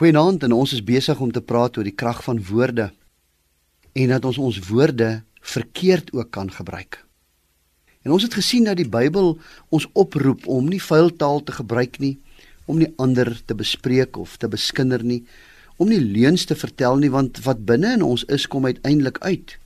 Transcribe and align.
Goeienaand 0.00 0.46
en 0.46 0.54
ons 0.56 0.70
is 0.72 0.80
besig 0.80 1.18
om 1.20 1.28
te 1.28 1.42
praat 1.44 1.74
oor 1.76 1.84
die 1.84 1.92
krag 1.92 2.22
van 2.24 2.38
woorde 2.48 2.86
en 4.00 4.12
dat 4.14 4.24
ons 4.24 4.38
ons 4.40 4.60
woorde 4.70 5.08
verkeerd 5.44 6.08
ook 6.16 6.30
kan 6.32 6.48
gebruik. 6.48 7.02
En 8.08 8.14
ons 8.16 8.24
het 8.24 8.32
gesien 8.32 8.64
dat 8.64 8.78
die 8.80 8.88
Bybel 8.88 9.34
ons 9.68 9.86
oproep 9.92 10.46
om 10.48 10.70
nie 10.72 10.80
vuil 10.80 11.12
taal 11.20 11.42
te 11.44 11.52
gebruik 11.52 12.00
nie, 12.00 12.14
om 12.64 12.80
nie 12.80 12.88
ander 12.96 13.28
te 13.44 13.52
bespreek 13.52 14.16
of 14.16 14.38
te 14.40 14.48
beskinder 14.48 15.04
nie, 15.04 15.20
om 15.76 15.92
nie 15.92 16.00
leuns 16.00 16.46
te 16.48 16.56
vertel 16.56 16.96
nie 16.96 17.12
want 17.12 17.42
wat 17.44 17.60
binne 17.68 17.92
in 17.98 18.06
ons 18.08 18.24
is 18.32 18.48
kom 18.48 18.70
uiteindelik 18.70 19.20
uit. 19.20 19.58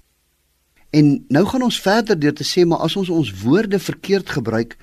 En 0.90 1.14
nou 1.30 1.44
gaan 1.46 1.68
ons 1.70 1.82
verder 1.86 2.18
deur 2.18 2.34
te 2.34 2.50
sê 2.50 2.66
maar 2.66 2.82
as 2.82 2.98
ons 2.98 3.14
ons 3.22 3.32
woorde 3.46 3.78
verkeerd 3.78 4.34
gebruik, 4.34 4.74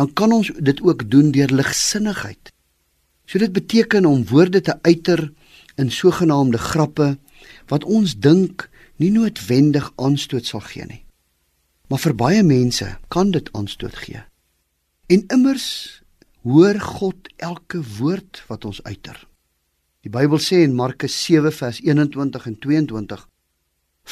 dan 0.00 0.08
kan 0.16 0.32
ons 0.32 0.48
dit 0.48 0.80
ook 0.80 1.10
doen 1.12 1.28
deur 1.36 1.52
ligsinnigheid. 1.60 2.53
So 3.24 3.38
dit 3.38 3.52
beteken 3.52 4.06
om 4.06 4.26
woorde 4.28 4.60
te 4.60 4.76
uiter 4.82 5.32
in 5.76 5.90
sogenaamde 5.90 6.58
grappe 6.58 7.16
wat 7.66 7.84
ons 7.84 8.16
dink 8.18 8.68
nie 8.96 9.10
noodwendig 9.10 9.90
aanstoot 9.96 10.46
sal 10.46 10.62
gee 10.64 10.86
nie. 10.86 11.02
Maar 11.88 12.00
vir 12.00 12.16
baie 12.16 12.42
mense 12.42 12.88
kan 13.08 13.30
dit 13.34 13.50
aanstoot 13.52 13.96
gee. 14.06 14.22
En 15.06 15.24
immers 15.34 15.66
hoor 16.44 16.80
God 16.80 17.28
elke 17.36 17.80
woord 17.98 18.42
wat 18.48 18.64
ons 18.64 18.82
uiter. 18.84 19.16
Die 20.04 20.12
Bybel 20.12 20.40
sê 20.40 20.60
in 20.64 20.76
Markus 20.76 21.16
7 21.24 21.52
vers 21.52 21.80
21 21.80 22.46
en 22.46 22.58
22 22.60 23.28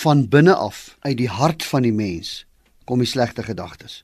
van 0.04 0.28
binne 0.28 0.54
af 0.54 0.96
uit 1.04 1.18
die 1.18 1.28
hart 1.28 1.64
van 1.68 1.84
die 1.84 1.92
mens 1.92 2.46
kom 2.88 3.02
die 3.04 3.08
slegte 3.08 3.44
gedagtes. 3.44 4.02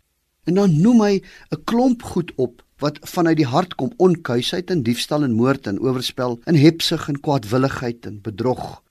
En 0.48 0.56
dan 0.56 0.80
noem 0.80 1.02
hy 1.04 1.14
'n 1.52 1.64
klomp 1.64 2.02
goed 2.02 2.32
op 2.36 2.62
wat 2.78 2.98
vanuit 3.02 3.36
die 3.36 3.46
hart 3.46 3.74
kom 3.74 3.92
onkuisheid 3.96 4.70
en 4.70 4.82
diefstal 4.82 5.22
en 5.22 5.34
moord 5.36 5.66
en 5.66 5.80
oorspel 5.80 6.40
en 6.44 6.54
hebsug 6.54 7.08
en 7.08 7.20
kwaadwilligheid 7.20 8.06
en 8.06 8.20
bedrog 8.22 8.82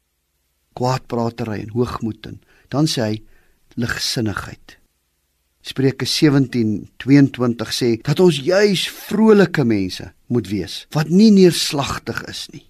kwaadpratery 0.77 1.59
en 1.63 1.73
hoogmoed 1.73 2.25
en 2.25 2.41
dan 2.69 2.85
sê 2.85 3.01
hy 3.01 3.15
ligsinnigheid. 3.75 4.77
Spreuke 5.61 6.05
17:22 6.05 7.73
sê 7.79 7.89
dat 8.01 8.19
ons 8.19 8.39
juis 8.39 8.89
vrolike 8.89 9.63
mense 9.63 10.13
moet 10.27 10.47
wees 10.47 10.85
wat 10.95 11.09
nie 11.09 11.31
neerslagtig 11.31 12.23
is 12.23 12.47
nie. 12.51 12.65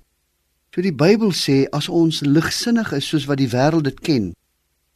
So 0.73 0.81
die 0.81 0.95
Bybel 0.95 1.33
sê 1.33 1.65
as 1.71 1.89
ons 1.89 2.21
ligsinnig 2.21 2.93
is 2.93 3.07
soos 3.07 3.25
wat 3.25 3.37
die 3.37 3.49
wêreld 3.49 3.83
dit 3.83 3.99
ken 3.99 4.33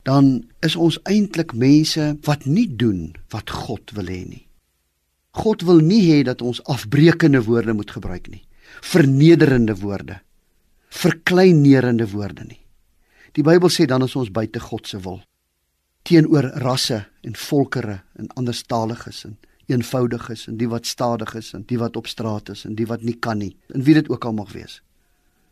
dan 0.08 0.44
is 0.66 0.76
ons 0.76 1.00
eintlik 1.10 1.54
mense 1.54 2.18
wat 2.26 2.46
nie 2.46 2.68
doen 2.68 3.12
wat 3.30 3.50
God 3.50 3.94
wil 3.98 4.10
hê 4.10 4.24
nie 4.28 4.46
God 5.32 5.64
wil 5.64 5.80
nie 5.80 6.02
hê 6.10 6.24
dat 6.28 6.42
ons 6.44 6.60
afbreekende 6.68 7.40
woorde 7.46 7.74
moet 7.74 7.92
gebruik 7.92 8.28
nie. 8.28 8.44
Vernederende 8.84 9.78
woorde. 9.80 10.20
Verkleinerende 10.92 12.10
woorde 12.12 12.44
nie. 12.50 12.60
Die 13.32 13.44
Bybel 13.44 13.72
sê 13.72 13.88
dan 13.88 14.04
is 14.04 14.16
ons 14.20 14.32
buite 14.32 14.60
God 14.60 14.88
se 14.88 15.00
wil 15.00 15.22
teenoor 16.02 16.48
rasse 16.64 16.98
en 17.22 17.36
volkerre 17.38 18.00
en 18.18 18.28
anderstaliges 18.34 19.20
en 19.28 19.36
eenvoudiges 19.70 20.48
en 20.50 20.56
die 20.58 20.68
wat 20.68 20.90
stadig 20.90 21.36
is 21.38 21.52
en 21.54 21.62
die 21.70 21.78
wat 21.78 21.96
op 21.96 22.10
straat 22.10 22.50
is 22.50 22.64
en 22.66 22.74
die 22.76 22.88
wat 22.90 23.06
nie 23.06 23.14
kan 23.22 23.38
nie 23.38 23.52
en 23.70 23.86
wie 23.86 23.94
dit 23.96 24.10
ook 24.10 24.26
al 24.26 24.34
mag 24.34 24.50
wees. 24.52 24.80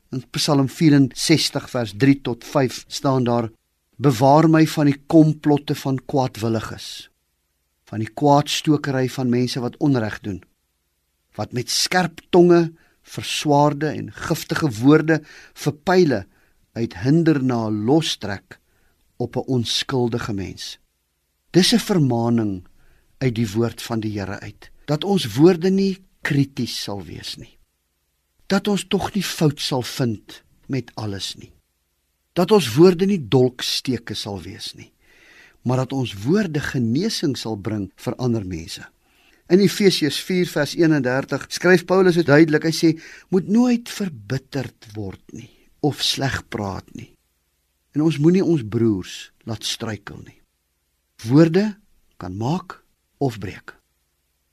In 0.10 0.24
Psalm 0.34 0.68
64 0.68 1.70
vers 1.70 1.94
3 2.02 2.16
tot 2.26 2.44
5 2.44 2.84
staan 2.88 3.24
daar: 3.30 3.52
Bewaar 4.00 4.48
my 4.48 4.64
van 4.68 4.88
die 4.88 5.00
komplotte 5.12 5.76
van 5.76 6.00
kwaadwilliges 6.08 7.10
van 7.90 8.04
die 8.04 8.12
kwaadstokery 8.22 9.08
van 9.10 9.32
mense 9.34 9.60
wat 9.60 9.78
onreg 9.84 10.20
doen 10.24 10.40
wat 11.36 11.52
met 11.58 11.72
skerp 11.74 12.22
tonge 12.30 12.72
verswaarde 13.02 13.90
en 13.90 14.12
giftige 14.14 14.70
woorde 14.80 15.20
vir 15.64 15.76
pile 15.90 16.20
uit 16.78 16.96
hinder 17.04 17.42
na 17.44 17.70
lostrek 17.70 18.60
op 19.18 19.36
'n 19.36 19.48
onskuldige 19.58 20.34
mens. 20.34 20.78
Dis 21.52 21.74
'n 21.74 21.80
vermaaning 21.80 22.68
uit 23.18 23.36
die 23.36 23.50
woord 23.52 23.82
van 23.82 24.00
die 24.00 24.14
Here 24.16 24.40
uit 24.40 24.70
dat 24.86 25.04
ons 25.04 25.28
woorde 25.36 25.70
nie 25.70 26.00
krities 26.22 26.76
sal 26.84 27.04
wees 27.04 27.36
nie 27.40 27.56
dat 28.50 28.68
ons 28.68 28.88
tog 28.90 29.12
nie 29.14 29.24
fout 29.24 29.62
sal 29.62 29.84
vind 29.86 30.42
met 30.68 30.92
alles 30.96 31.36
nie 31.40 31.52
dat 32.40 32.52
ons 32.56 32.72
woorde 32.76 33.06
nie 33.10 33.20
dolksteke 33.20 34.16
sal 34.16 34.40
wees 34.42 34.74
nie 34.80 34.92
maar 35.62 35.84
dat 35.84 35.94
ons 35.94 36.14
woorde 36.24 36.62
genesing 36.64 37.36
sal 37.38 37.58
bring 37.60 37.90
vir 38.00 38.16
ander 38.16 38.46
mense. 38.48 38.84
In 39.50 39.62
Efesiërs 39.64 40.20
4 40.24 40.52
vers 40.54 40.76
31 40.78 41.46
skryf 41.50 41.86
Paulus 41.90 42.20
dit 42.20 42.26
duidelik. 42.26 42.64
Hy 42.64 42.72
sê: 42.74 42.90
"Moet 43.30 43.48
nooit 43.48 43.90
verbitterd 43.90 44.88
word 44.94 45.22
nie 45.34 45.50
of 45.80 46.02
sleg 46.04 46.48
praat 46.48 46.86
nie. 46.96 47.16
En 47.96 48.02
ons 48.02 48.18
moenie 48.18 48.44
ons 48.44 48.64
broers 48.64 49.32
laat 49.44 49.64
struikel 49.64 50.20
nie. 50.26 50.42
Woorde 51.26 51.78
kan 52.18 52.38
maak 52.38 52.84
of 53.18 53.40
breek. 53.40 53.76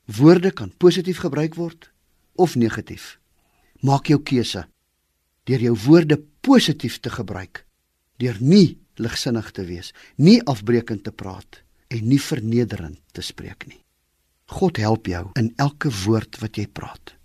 Woorde 0.05 0.51
kan 0.51 0.71
positief 0.77 1.17
gebruik 1.17 1.55
word 1.55 1.91
of 2.35 2.55
negatief. 2.55 3.19
Maak 3.81 4.07
jou 4.07 4.19
keuse 4.23 4.67
deur 5.43 5.59
jou 5.59 5.77
woorde 5.85 6.23
positief 6.41 6.99
te 6.99 7.09
gebruik, 7.09 7.66
deur 8.21 8.37
nie 8.39 8.77
ligsinnig 8.97 9.51
te 9.53 9.65
wees, 9.67 9.93
nie 10.17 10.39
afbreekend 10.49 11.03
te 11.05 11.13
praat 11.13 11.61
en 11.93 12.07
nie 12.07 12.21
vernederend 12.21 12.99
te 13.13 13.21
spreek 13.21 13.67
nie. 13.69 13.79
God 14.47 14.79
help 14.79 15.07
jou 15.11 15.25
in 15.39 15.51
elke 15.59 15.91
woord 16.05 16.39
wat 16.41 16.57
jy 16.57 16.67
praat. 16.71 17.16